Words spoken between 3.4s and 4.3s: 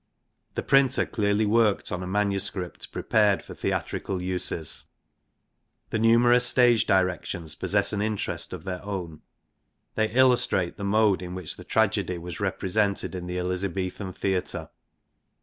for theatrical xiv INTRODUCTION